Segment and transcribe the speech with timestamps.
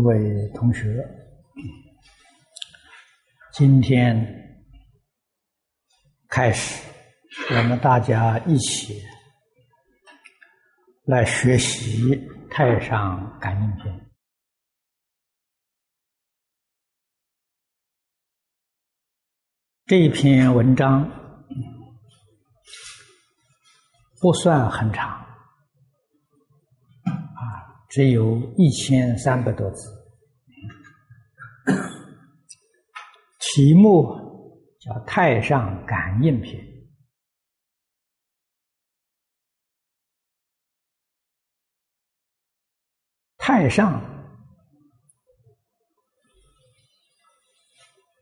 [0.00, 1.06] 诸位同学，
[3.52, 4.16] 今天
[6.26, 6.82] 开始，
[7.50, 8.98] 我们大家一起
[11.04, 12.16] 来学习
[12.50, 13.94] 《太上感应篇》
[19.84, 21.06] 这一篇文章，
[24.18, 25.26] 不算很长啊。
[27.90, 29.99] 只有一千三百多字，
[33.40, 34.04] 题目
[34.80, 36.62] 叫《太上感应篇》。
[43.36, 44.00] 太上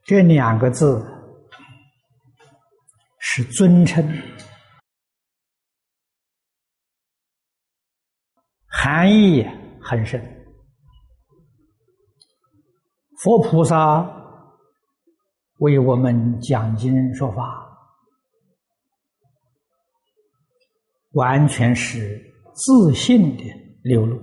[0.03, 1.05] 这两个字
[3.19, 4.03] 是尊称。
[8.81, 9.45] 含义
[9.81, 10.38] 很深，
[13.23, 14.09] 佛菩萨
[15.57, 17.67] 为我们讲经说法，
[21.11, 23.43] 完全是自信的
[23.83, 24.17] 流露，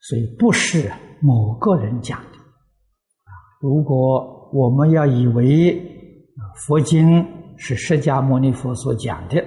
[0.00, 2.38] 所以不是某个人讲的。
[3.60, 5.80] 如果我们要以为
[6.66, 7.24] 佛经
[7.56, 9.40] 是释迦牟尼佛所讲的，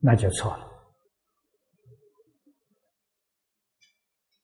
[0.00, 0.67] 那就错了。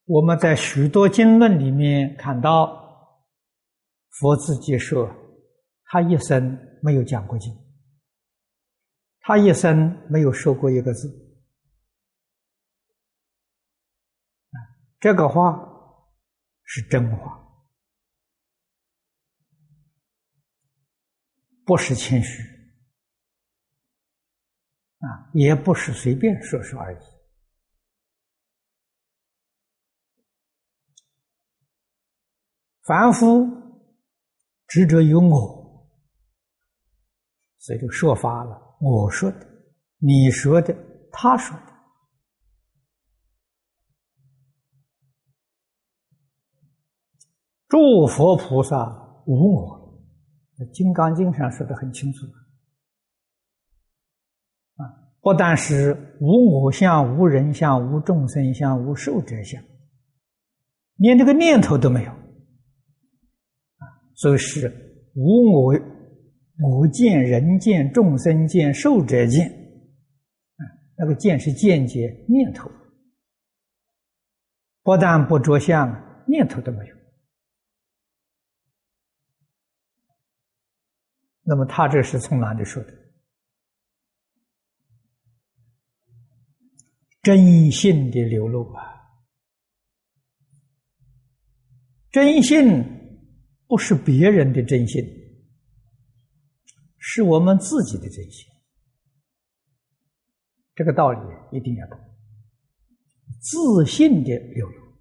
[0.06, 2.83] 我们在许多经论里面看到，
[4.11, 5.11] 佛自己说，
[5.84, 7.50] 他一生没有讲过经，
[9.20, 11.08] 他一生没有说过一个字。
[15.00, 15.58] 这个话
[16.64, 17.39] 是真话，
[21.64, 22.42] 不是谦虚，
[24.98, 27.14] 啊，也不是随便说说而已。
[32.84, 33.46] 凡夫
[34.67, 35.89] 执着有我，
[37.58, 38.61] 所以就说法了。
[38.78, 39.46] 我说的，
[39.96, 40.77] 你说的，
[41.11, 41.73] 他说的，
[47.68, 48.77] 诸佛菩萨
[49.27, 50.05] 无我，
[50.70, 52.27] 《金刚经》上说的很清楚
[54.77, 54.84] 啊！
[55.23, 59.64] 不但是无我相、无人相、无众生相、无寿者相，
[60.96, 62.23] 连这个念头都没有。
[64.17, 64.69] 所以是
[65.14, 65.75] 无我，
[66.61, 69.48] 我见、人见、众生见、寿者见，
[70.57, 70.63] 啊，
[70.97, 72.70] 那个见是见解念头，
[74.83, 76.95] 不但不着相，念头都没有。
[81.42, 82.92] 那么他这是从哪里说的？
[87.23, 88.83] 真性的流露啊，
[92.13, 93.04] 真性。
[93.67, 95.02] 不是别人的真心，
[96.98, 98.47] 是我们自己的真心。
[100.75, 101.19] 这个道理
[101.57, 101.98] 一定要懂。
[103.41, 104.98] 自信的流露，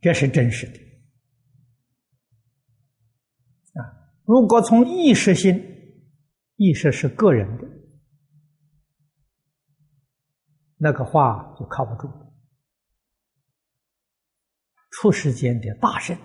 [0.00, 0.78] 这是真实的。
[3.80, 5.62] 啊，如果从意识心，
[6.56, 7.68] 意识是个人的，
[10.76, 12.25] 那个话就靠不住。
[14.98, 16.16] 出世间的大圣，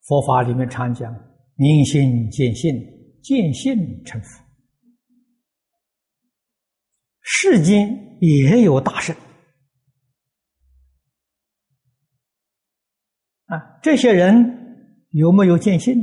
[0.00, 1.14] 佛法里面常讲
[1.54, 2.74] “明心见性，
[3.22, 4.44] 见性成佛”。
[7.22, 9.14] 世间也有大圣
[13.44, 15.94] 啊，这些人有没有见性？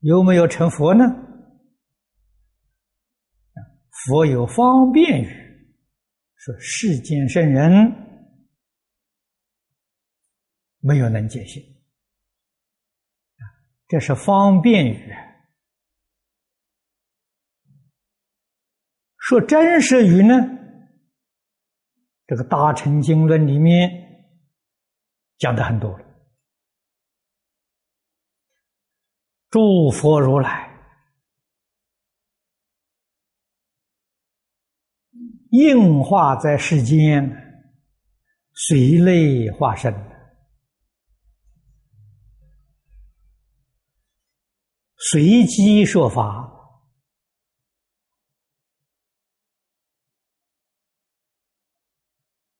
[0.00, 1.04] 有没有成佛呢？
[4.08, 5.41] 佛有方便语。
[6.42, 7.70] 说世间圣人
[10.80, 11.62] 没有能见性，
[13.86, 15.14] 这是方便语。
[19.18, 20.34] 说真实语呢，
[22.26, 23.88] 这个《大乘经论》里面
[25.38, 26.04] 讲的很多了，
[29.48, 30.71] 诸佛如来。
[35.52, 37.30] 应化在世间，
[38.54, 39.92] 随类化身，
[44.96, 46.50] 随机说法，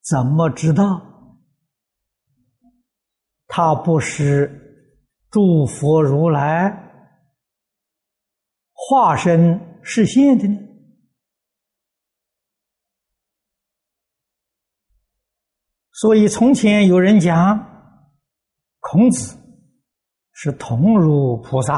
[0.03, 1.39] 怎么知道
[3.47, 4.95] 他不是
[5.31, 6.71] 诸佛如来
[8.75, 10.72] 化身实现的呢？
[16.03, 17.65] 所以从前有人讲
[18.81, 19.39] 孔子
[20.33, 21.77] 是同如菩萨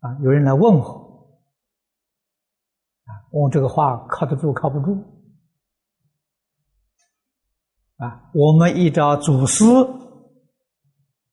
[0.00, 1.38] 啊，有人来问我
[3.04, 4.96] 啊，问这个话靠得住靠不住
[7.98, 8.32] 啊？
[8.34, 9.64] 我们依照祖师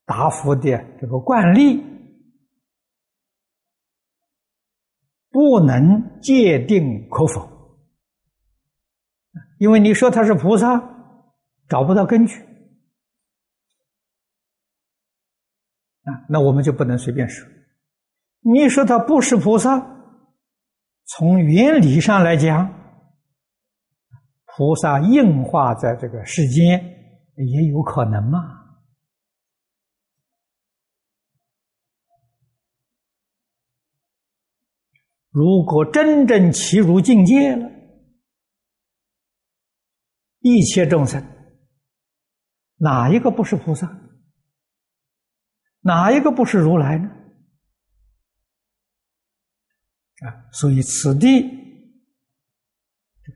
[0.05, 0.61] 答复的
[1.01, 1.83] 这个惯例。
[5.31, 7.79] 不能界定可否，
[9.57, 10.92] 因为你说他是菩萨，
[11.67, 12.39] 找不到根据
[16.03, 17.47] 啊，那我们就不能随便说。
[18.41, 19.79] 你说他不是菩萨，
[21.05, 22.67] 从原理上来讲，
[24.45, 26.79] 菩萨应化在这个世间
[27.35, 28.39] 也有可能嘛？
[35.29, 37.67] 如果真正其如境界了，
[40.41, 41.25] 一切众生
[42.83, 43.89] 哪一个不是菩萨？
[45.79, 47.09] 哪一个不是如来呢？
[50.25, 51.49] 啊，所以此地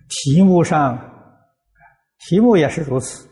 [0.10, 0.98] 题目上
[2.20, 3.30] 题目也是如此，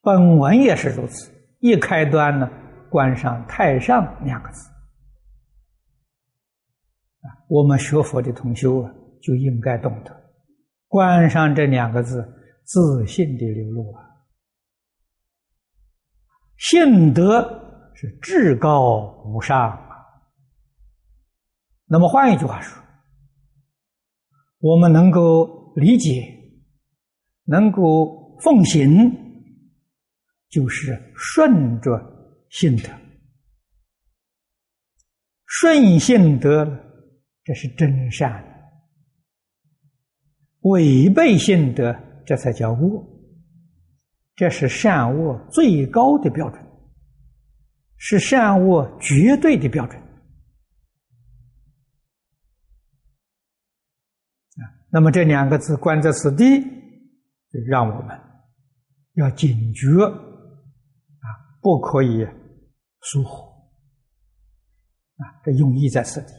[0.00, 1.30] 本文也是如此。
[1.60, 2.48] 一开端呢，
[2.90, 4.70] 关上“太上”两个字。
[7.48, 8.90] 我们学佛的同修啊，
[9.22, 10.32] 就应该懂得
[10.88, 12.26] 关上这两个字，
[12.64, 14.11] 自信的流露啊。
[16.62, 19.96] 信德是至高无上啊。
[21.86, 22.80] 那么换一句话说，
[24.60, 26.24] 我们能够理解，
[27.42, 29.10] 能够奉行，
[30.50, 31.90] 就是顺着
[32.48, 32.88] 信德，
[35.44, 36.64] 顺信德。
[37.42, 38.40] 这是真善，
[40.60, 41.92] 违背性德，
[42.24, 43.11] 这才叫恶。
[44.34, 46.64] 这是善恶最高的标准，
[47.96, 50.00] 是善恶绝对的标准。
[54.56, 56.44] 啊，那么这两个字关在此地，
[57.68, 58.18] 让我们
[59.14, 61.26] 要警觉，啊，
[61.60, 62.26] 不可以
[63.02, 63.52] 疏忽。
[65.16, 66.32] 啊，这用意在此地。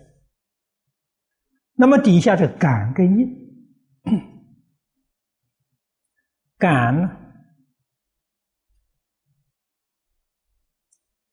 [1.75, 3.25] 那么底下是感跟应，
[6.57, 7.19] 感呢？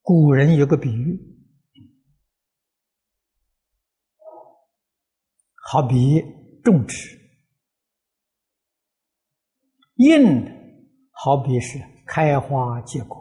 [0.02, 1.18] 古人有个比喻，
[5.54, 6.20] 好比
[6.64, 6.96] 种植；
[9.94, 10.44] 应
[11.10, 13.18] 好比是开花结果。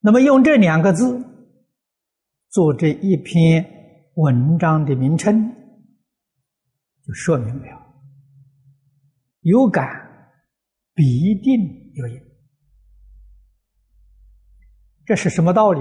[0.00, 1.18] 那么用这两个字
[2.50, 3.64] 做这一篇
[4.16, 5.50] 文章的名称，
[7.06, 7.66] 就说明了：
[9.40, 9.86] 有感
[10.94, 12.20] 必定有应。
[15.04, 15.80] 这是什么道理？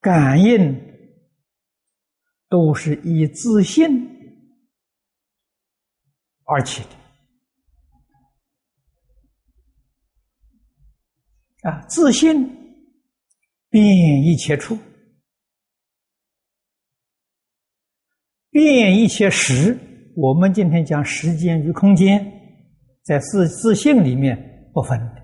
[0.00, 0.80] 感应
[2.48, 3.90] 都是以自信
[6.44, 6.88] 而起的。
[11.68, 12.48] 啊，自信
[13.68, 14.78] 变一切处，
[18.50, 19.76] 变一切时。
[20.20, 22.20] 我们今天讲时间与空间，
[23.04, 25.22] 在自自信里面不分的。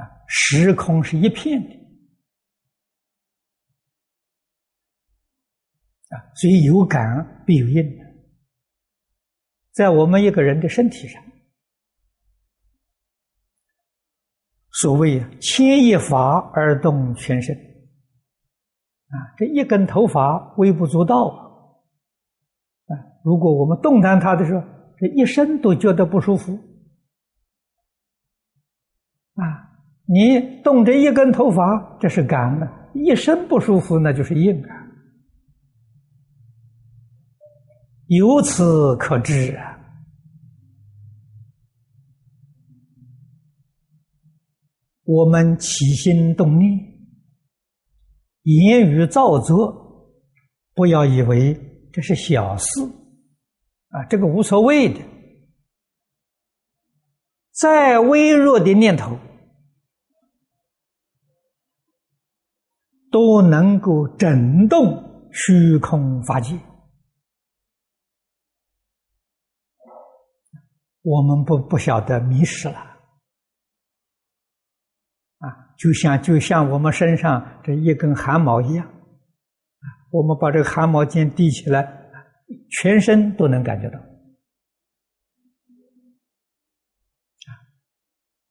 [0.00, 1.74] 啊，时空是一片的。
[6.10, 7.84] 啊，所以有感必有应
[9.72, 11.20] 在我们一个人的身体上。
[14.70, 17.52] 所谓“牵一发而动全身”，
[19.10, 21.47] 啊，这一根头发微不足道啊！
[23.28, 24.64] 如果我们动弹它的时候，
[24.96, 26.54] 这一身都觉得不舒服
[29.34, 29.44] 啊！
[30.06, 34.72] 你动这一根头发，这是感的，一身不舒服，那就是硬啊！
[38.06, 39.78] 由此可知啊。
[45.04, 46.70] 我们起心动念、
[48.44, 50.10] 言语造作，
[50.74, 51.54] 不要以为
[51.92, 52.66] 这是小事
[53.90, 55.00] 啊，这个无所谓的。
[57.52, 59.18] 再微弱的念头，
[63.10, 66.56] 都能够震动虚空法界。
[71.02, 72.76] 我们不不晓得迷失了。
[75.38, 78.88] 啊，就像就像我们身上这一根汗毛一样，
[80.12, 81.97] 我们把这个汗毛尖提起来，
[82.70, 83.98] 全身都能感觉到。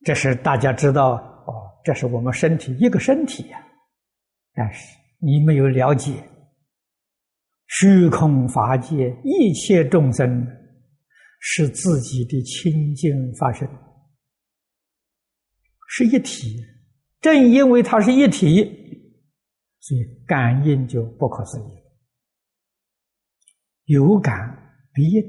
[0.03, 1.15] 这是大家知道
[1.47, 3.61] 哦，这是我们身体一个身体呀。
[4.53, 4.79] 但是
[5.19, 6.13] 你没有了解，
[7.67, 10.47] 虚空法界一切众生
[11.39, 13.67] 是自己的清净法身，
[15.89, 16.55] 是一体。
[17.19, 18.63] 正因为它是一体，
[19.79, 21.63] 所以感应就不可思议。
[23.87, 24.35] 有感
[24.93, 25.23] 必应，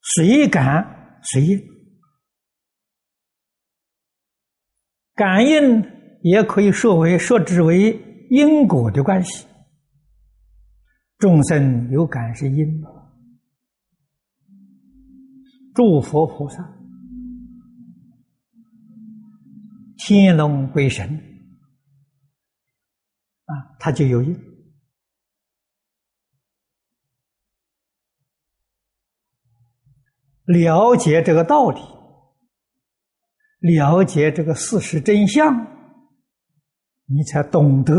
[0.00, 1.60] 随感随应。
[5.14, 5.82] 感应
[6.22, 9.46] 也可以说为说之为因果的关系，
[11.18, 12.82] 众生有感是因，
[15.74, 16.62] 诸佛菩萨、
[19.96, 21.08] 天龙鬼神
[23.46, 24.47] 啊，他就有因。
[30.48, 31.80] 了解这个道理。
[33.60, 35.66] 了解这个事实真相，
[37.06, 37.94] 你才懂得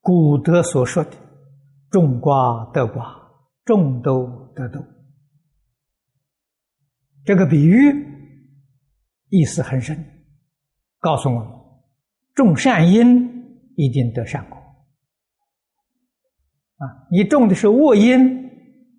[0.00, 1.10] 古德所说的
[1.90, 3.16] “种瓜得瓜，
[3.64, 4.78] 种豆得豆”。
[7.24, 7.94] 这个比喻
[9.30, 9.96] 意思很深，
[10.98, 11.48] 告诉我们：
[12.34, 14.58] 种善因一定得善果。
[16.76, 18.43] 啊，你种的是恶因，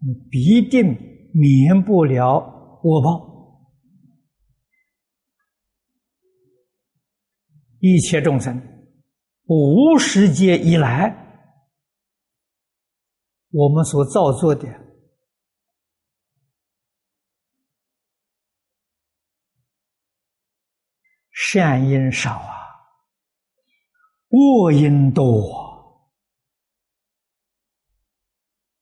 [0.02, 0.96] 你必定
[1.34, 3.36] 免不了恶报。
[7.80, 8.60] 一切众生，
[9.46, 11.16] 无世界以来，
[13.52, 14.68] 我们所造作的
[21.32, 22.56] 善因少啊，
[24.30, 25.24] 恶因多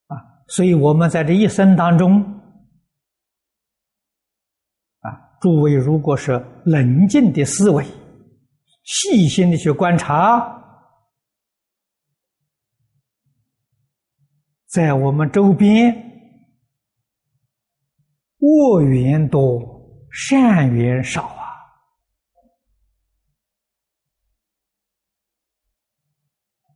[0.08, 0.16] 啊，
[0.54, 2.22] 所以我们在这一生当中，
[5.00, 5.10] 啊，
[5.42, 6.34] 诸位如果是
[6.64, 7.84] 冷静的思维。
[8.84, 10.62] 细心的去观察，
[14.68, 15.92] 在我们周边，
[18.40, 19.60] 恶缘多，
[20.12, 21.46] 善缘少啊！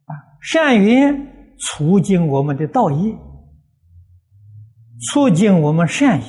[0.05, 3.13] 啊，善缘促进我们的道业，
[4.99, 6.27] 促进我们善业；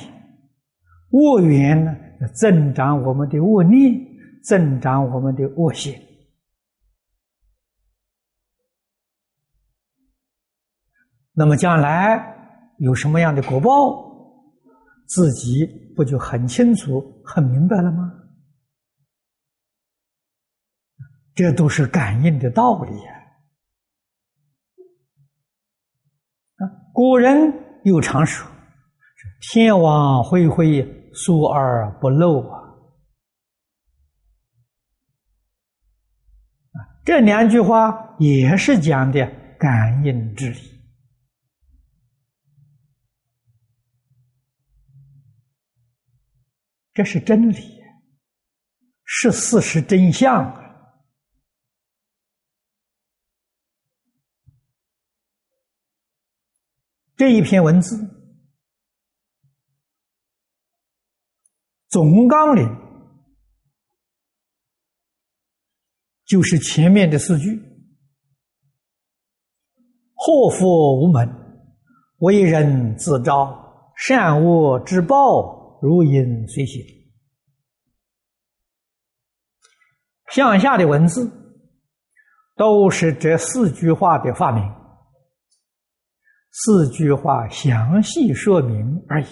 [1.11, 1.95] 恶缘呢，
[2.35, 4.07] 增长我们的恶念。
[4.41, 5.93] 增长我们的恶性，
[11.33, 12.17] 那么将来
[12.77, 13.69] 有什么样的果报，
[15.07, 18.13] 自己不就很清楚、很明白了吗？
[21.35, 23.13] 这都是感应的道理呀！
[26.55, 28.48] 啊，古人又常说
[29.39, 32.57] ：“天网恢恢，疏而不漏啊。”
[37.05, 39.25] 这两句话也是讲的
[39.57, 40.59] 感应之理，
[46.93, 47.55] 这是真理，
[49.05, 50.61] 是事实真相啊。
[57.15, 58.08] 这一篇文字
[61.99, 62.65] 总纲领。
[66.25, 67.59] 就是前面的四句：
[70.13, 71.27] 祸福无门，
[72.19, 76.81] 为人自招，善恶之报，如影随形。
[80.31, 81.29] 向下的文字
[82.55, 84.63] 都是这四句话的发明，
[86.51, 89.27] 四句话详细说明而已。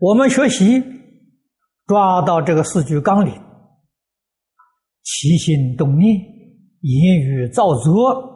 [0.00, 0.82] 我们学习
[1.86, 3.34] 抓到这个四句纲领，
[5.02, 6.14] 起心动念、
[6.80, 8.32] 言语造作，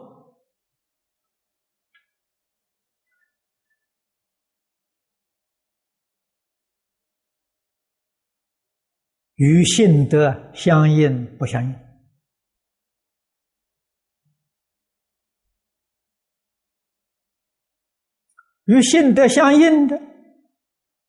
[9.35, 11.75] 与性德相应不相应？
[18.65, 20.08] 与性德相应的。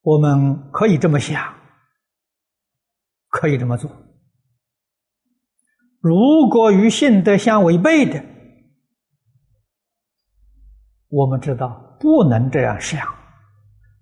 [0.02, 1.54] 我们可以这么想。
[3.28, 3.88] 可以这么做。
[6.00, 8.24] 如果与信德相违背的。
[11.12, 13.04] 我们知道不能这样想，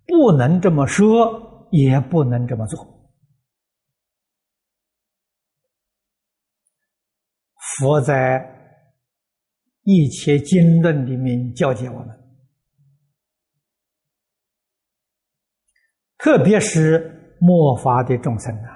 [0.06, 2.84] 不能这么说，也不能这么做。
[7.78, 8.46] 佛在
[9.84, 12.27] 一切经论里面教诫我们。
[16.18, 18.70] 特别是末法的众生啊，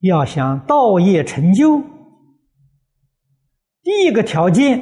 [0.00, 1.80] 要想道业成就，
[3.82, 4.80] 第一个条件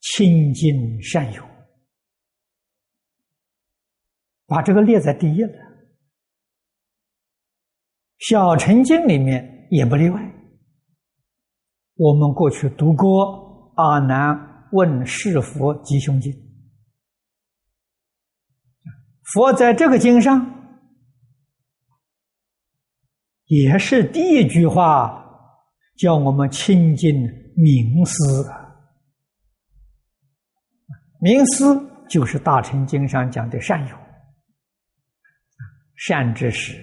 [0.00, 1.42] 清净善友，
[4.46, 5.52] 把这个列在第一了。
[8.18, 10.20] 小乘经里面也不例外。
[11.96, 16.32] 我们过去读过《阿难问是佛吉凶经》，
[19.32, 20.54] 佛在这个经上
[23.44, 25.24] 也是第一句话，
[25.96, 27.14] 叫我们亲近
[27.56, 28.50] 冥思。
[31.20, 33.96] 冥思就是《大乘经》上讲的善友，
[35.96, 36.82] 善知识。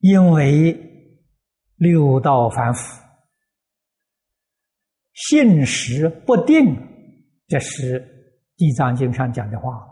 [0.00, 0.76] 因为
[1.76, 3.02] 六道反腐，
[5.12, 6.76] 信实不定，
[7.48, 8.00] 这是
[8.56, 9.84] 《地藏经》上讲的话。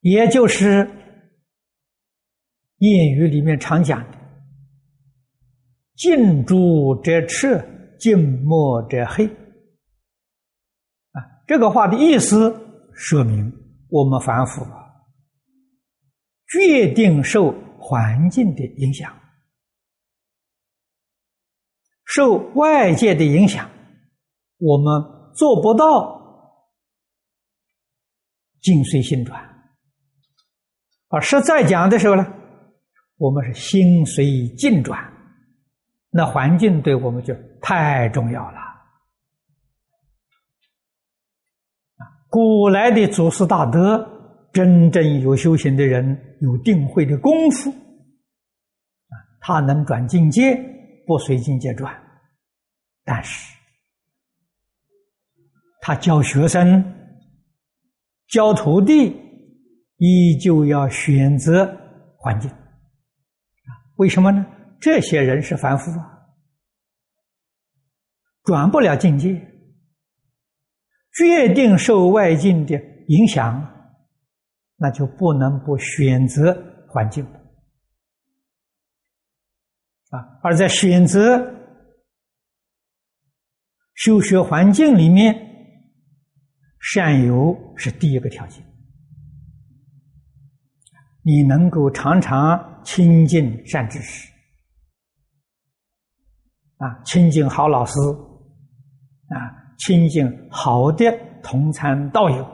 [0.00, 0.88] 也就是
[2.78, 4.18] 谚语里面常讲的
[5.96, 9.26] “近朱者赤，近墨者黑”。
[11.12, 12.54] 啊，这个话的意思
[12.94, 13.52] 说明。
[13.90, 14.62] 我们凡夫
[16.48, 19.10] 决定受环境的影响，
[22.08, 23.68] 受外界的影响，
[24.56, 25.02] 我们
[25.34, 26.18] 做不到
[28.62, 29.38] 境随心转。
[31.08, 32.26] 而实在讲的时候呢，
[33.18, 34.98] 我们是心随境转，
[36.08, 38.58] 那环境对我们就太重要了。
[42.30, 50.54] 古来的祖师大德，真正有修行的人，有定慧的功夫，啊，他能转境界，
[51.08, 51.90] 不随境界转，
[53.02, 53.56] 但是，
[55.80, 56.84] 他教学生、
[58.28, 59.16] 教徒弟，
[59.96, 61.64] 依旧要选择
[62.18, 62.50] 环境，
[63.96, 64.44] 为什么呢？
[64.82, 66.28] 这些人是凡夫啊，
[68.44, 69.34] 转不了境界。
[71.16, 73.66] 决定受外境的影响，
[74.76, 76.52] 那就不能不选择
[76.86, 77.24] 环境
[80.10, 80.40] 啊！
[80.42, 81.38] 而在选择
[83.94, 85.34] 修学环境里面，
[86.80, 88.64] 善友是第一个条件。
[91.22, 94.32] 你能够常常亲近善知识
[96.78, 97.92] 啊，亲近好老师
[99.28, 99.56] 啊。
[99.78, 101.04] 亲近好的
[101.40, 102.44] 同参道友，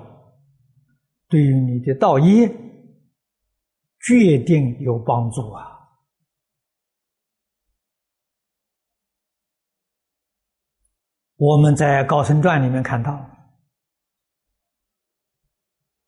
[1.29, 2.47] 对于你的道业
[4.01, 5.74] 决定有帮助啊！
[11.47, 13.13] 我们在《高僧传》里面看到，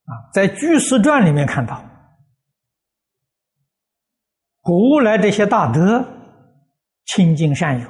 [0.05, 1.87] 啊，在《居士传》里面看到，
[4.61, 6.03] 古来这些大德
[7.05, 7.87] 亲近善友。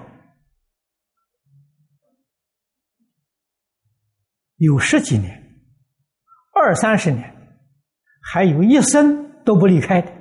[4.58, 5.32] 有十几年，
[6.54, 7.34] 二三十年，
[8.22, 10.12] 还有一生都不离开的。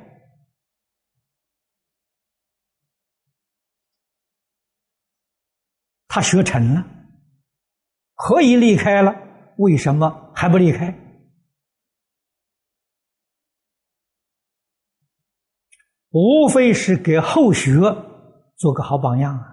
[6.07, 6.96] 他学成了，
[8.17, 9.15] 可以离开了，
[9.59, 10.93] 为什么还不离开？
[16.11, 17.73] 无非是给后学
[18.57, 19.53] 做个好榜样啊。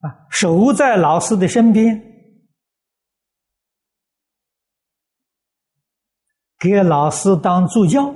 [0.00, 2.02] 啊，守在老师的身边，
[6.58, 8.14] 给老师当助教，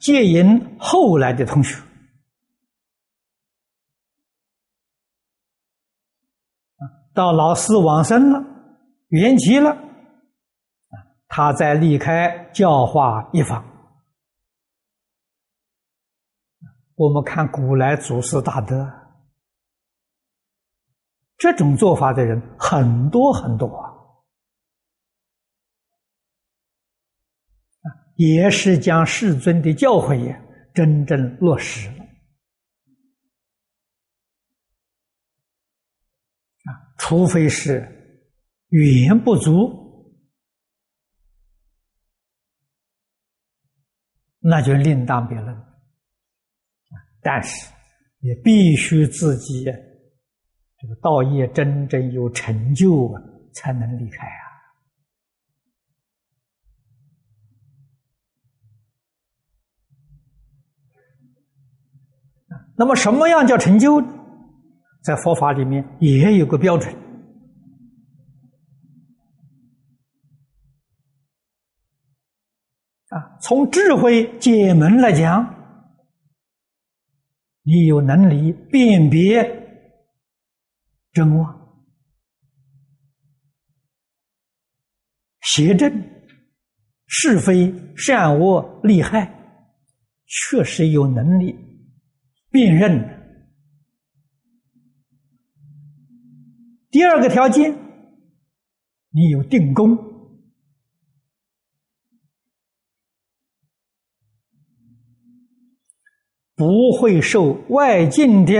[0.00, 1.80] 啊，接引后来的同学，
[7.12, 8.42] 到老师往生了，
[9.08, 9.76] 圆寂了，
[11.28, 13.62] 他再离开教化一方。
[16.94, 18.90] 我们看古来祖师大德，
[21.38, 23.89] 这种做法的人很多很多啊，
[28.20, 30.38] 也是将世尊的教诲
[30.74, 32.04] 真正落实了
[36.64, 37.80] 啊，除非是
[38.68, 40.14] 语言不足，
[44.40, 45.56] 那就另当别论。
[47.22, 47.72] 但是
[48.18, 53.10] 也必须自己这个道业真正有成就，
[53.54, 54.49] 才能离开啊。
[62.80, 64.00] 那么，什么样叫成就？
[65.02, 66.90] 在佛法里面也有个标准
[73.08, 73.36] 啊。
[73.42, 75.44] 从智慧解门来讲，
[77.64, 79.44] 你有能力辨别
[81.12, 81.84] 真妄、
[85.42, 85.92] 邪正、
[87.06, 89.30] 是非、善恶、利害，
[90.26, 91.69] 确实有能力。
[92.50, 93.16] 辨认。
[96.90, 97.72] 第二个条件，
[99.10, 99.96] 你有定功，
[106.56, 108.52] 不会受外境的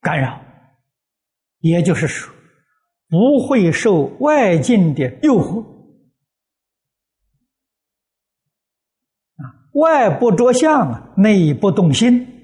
[0.00, 0.44] 干扰，
[1.60, 2.34] 也就是说，
[3.08, 5.62] 不会受外境的诱惑。
[9.36, 12.39] 啊，外不着相啊，内不动心。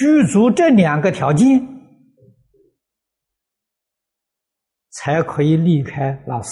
[0.00, 1.60] 具足这两个条件，
[4.88, 6.50] 才可以离开老师。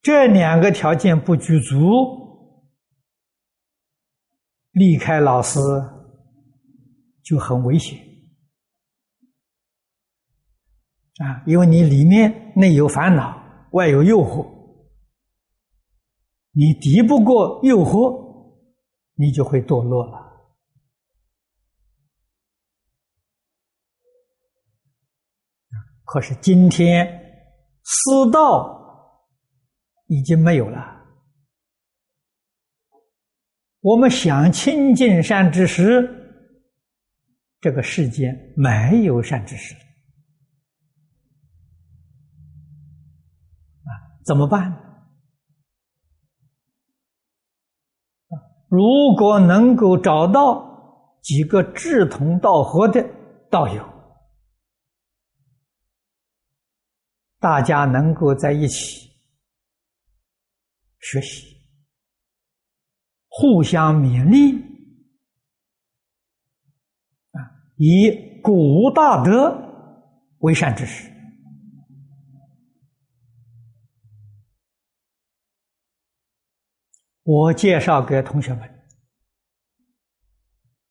[0.00, 1.76] 这两个条件不具足，
[4.72, 5.60] 离开老师
[7.22, 7.96] 就很危险
[11.18, 11.44] 啊！
[11.46, 13.40] 因为你里面内有烦恼，
[13.70, 14.44] 外有诱惑，
[16.50, 18.50] 你敌不过诱惑，
[19.14, 20.31] 你就会堕落了。
[26.12, 27.06] 可是今天
[27.82, 29.26] 私道
[30.08, 30.78] 已经没有了。
[33.80, 36.06] 我们想亲近善知识，
[37.62, 39.74] 这个世间没有善知识
[43.84, 43.88] 啊，
[44.22, 44.70] 怎么办？
[48.68, 53.02] 如果能够找到几个志同道合的
[53.50, 53.91] 道友。
[57.42, 59.10] 大家能够在一起
[61.00, 61.56] 学习，
[63.26, 64.56] 互相勉励，
[67.32, 67.38] 啊，
[67.76, 69.52] 以古大德
[70.38, 71.10] 为善之识。
[77.24, 78.70] 我介绍给同学们，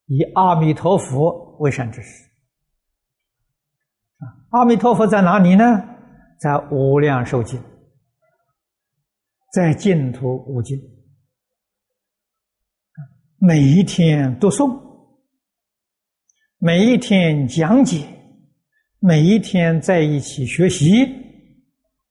[0.07, 2.29] 以阿弥陀佛为善知识。
[4.49, 5.87] 阿弥陀佛在哪里呢？
[6.41, 7.61] 在无量寿经，
[9.53, 10.75] 在净土五经，
[13.37, 14.75] 每一天读诵，
[16.57, 18.07] 每一天讲解，
[18.97, 20.87] 每一天在一起学习，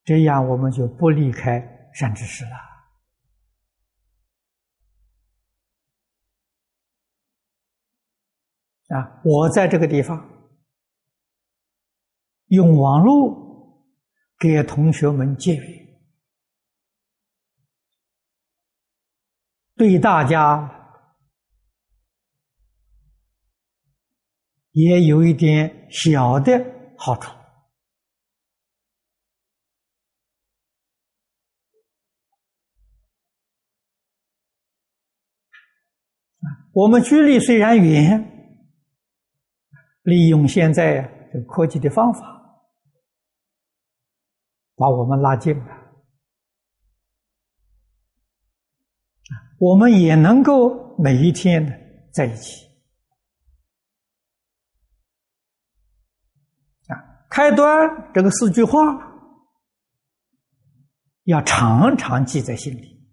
[0.04, 1.60] 这样我们就不离开
[1.92, 2.50] 善知识了。
[8.96, 10.24] 啊，我在这个地方
[12.46, 13.49] 用网络。
[14.40, 16.00] 给同学们结缘，
[19.76, 20.96] 对大家
[24.70, 26.52] 也有一点小的
[26.96, 27.30] 好处。
[36.72, 38.24] 我们距离虽然远，
[40.04, 42.39] 利用现在这个科技的方法。
[44.80, 45.66] 把我们拉近了，
[49.58, 52.64] 我们也能够每一天在一起。
[56.86, 56.96] 啊，
[57.28, 58.80] 开端这个四句话
[61.24, 63.06] 要常常记在心里，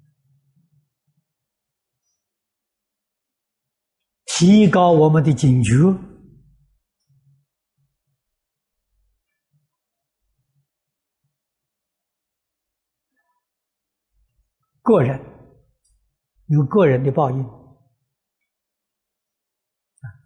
[4.24, 5.74] 提高我们的警觉。
[14.88, 15.20] 个人
[16.46, 17.44] 有个人的报应，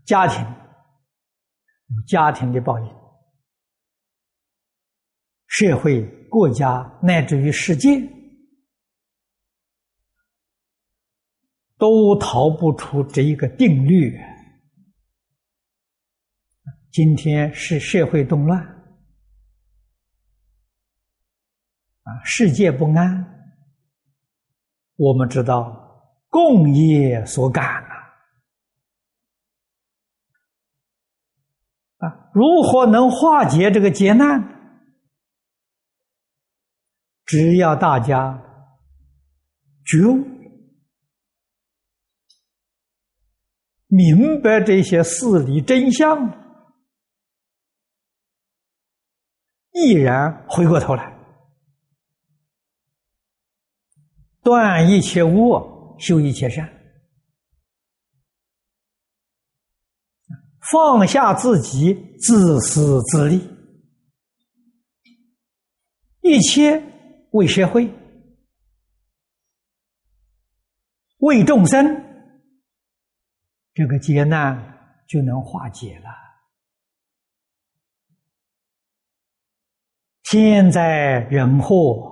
[0.06, 0.39] 家庭
[1.88, 2.86] 有家庭的报应，
[5.47, 8.08] 社会、国家乃至于世界，
[11.78, 14.15] 都逃不出这一个定律。
[16.91, 18.63] 今天是社会动乱，
[22.04, 23.31] 啊，世界不安。
[25.04, 27.96] 我们知道，共业所感呐。
[32.06, 34.40] 啊，如何能化解这个劫难？
[37.26, 38.40] 只要大家
[39.86, 40.24] 觉悟、
[43.88, 46.30] 明白这些事理真相，
[49.72, 51.11] 毅然回过头来，
[54.41, 56.67] 断一切恶，修一切善，
[60.71, 63.41] 放下自己自私自利，
[66.21, 66.89] 一切。
[67.34, 67.89] 为社会，
[71.19, 71.82] 为众生，
[73.73, 76.10] 这个劫难就能化解了。
[80.23, 82.11] 天灾人祸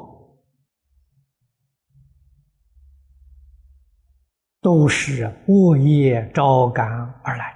[4.62, 6.88] 都是恶业招感
[7.24, 7.54] 而来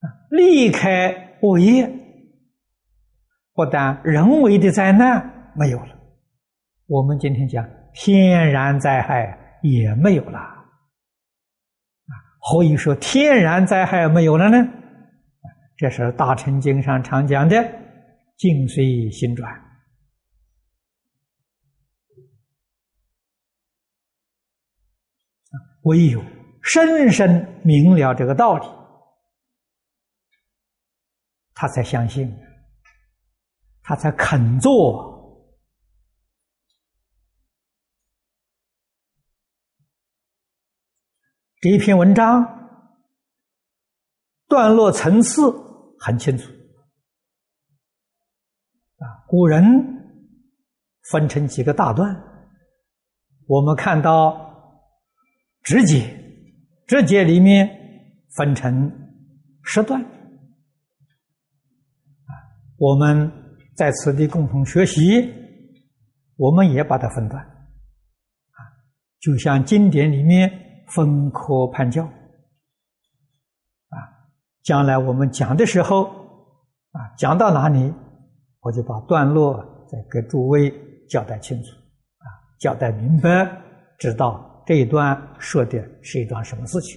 [0.00, 1.90] 的，离开恶业。
[3.54, 5.94] 不但人为的灾难没有了，
[6.86, 10.38] 我们今天讲天然灾害也没有了。
[10.38, 10.56] 啊，
[12.40, 14.66] 何以说天然灾害没有了呢？
[15.76, 17.56] 这是大乘经上常讲的
[18.36, 19.50] “境随心转”。
[25.82, 26.22] 唯有
[26.62, 28.66] 深深明了这个道理，
[31.54, 32.30] 他才相信。
[33.82, 35.58] 他才肯做
[41.60, 42.46] 这一篇文章，
[44.46, 45.40] 段落层次
[45.98, 46.44] 很清楚
[48.98, 49.26] 啊。
[49.26, 49.64] 古人
[51.10, 52.14] 分成几个大段，
[53.48, 54.49] 我们看到
[55.62, 56.08] 直接，
[56.86, 57.68] 直接里面
[58.36, 58.90] 分成
[59.62, 60.00] 十段。
[60.02, 60.08] 啊，
[62.76, 63.30] 我们。
[63.76, 65.32] 在此地共同学习，
[66.36, 68.60] 我们也把它分段，啊，
[69.20, 70.50] 就像经典里面
[70.88, 72.12] 分科判教，啊，
[74.62, 76.04] 将来我们讲的时候，
[76.90, 77.90] 啊，讲到哪里，
[78.60, 79.56] 我就把段落
[79.90, 80.70] 再给诸位
[81.08, 82.26] 交代清楚，啊，
[82.58, 83.50] 交代明白，
[83.98, 86.96] 知道这一段说的是一段什么事情。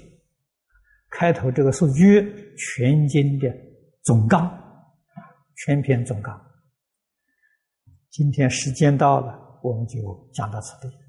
[1.10, 3.52] 开头这个数据，全经的
[4.04, 4.48] 总纲，
[5.56, 6.40] 全篇总纲。
[8.12, 10.00] 今天时间到了，我们就
[10.32, 11.03] 讲到此地。